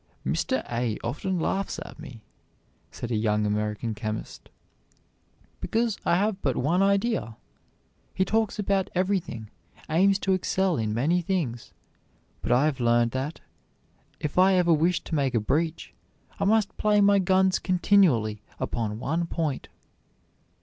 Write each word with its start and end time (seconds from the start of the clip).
"Mr. 0.25 0.65
A. 0.71 0.97
often 1.03 1.39
laughs 1.39 1.79
at 1.85 1.99
me," 1.99 2.23
said 2.89 3.11
a 3.11 3.15
young 3.15 3.45
American 3.45 3.93
chemist, 3.93 4.49
"because 5.59 5.95
I 6.03 6.15
have 6.15 6.41
but 6.41 6.57
one 6.57 6.81
idea. 6.81 7.37
He 8.15 8.25
talks 8.25 8.57
about 8.57 8.89
everything, 8.95 9.51
aims 9.91 10.17
to 10.21 10.33
excel 10.33 10.75
in 10.77 10.95
many 10.95 11.21
things; 11.21 11.71
but 12.41 12.51
I 12.51 12.65
have 12.65 12.79
learned 12.79 13.11
that, 13.11 13.41
if 14.19 14.39
I 14.39 14.55
ever 14.55 14.73
wish 14.73 15.01
to 15.03 15.13
make 15.13 15.35
a 15.35 15.39
breach, 15.39 15.93
I 16.39 16.45
must 16.45 16.77
play 16.77 16.99
my 16.99 17.19
guns 17.19 17.59
continually 17.59 18.41
upon 18.59 18.97
one 18.97 19.27
point." 19.27 19.67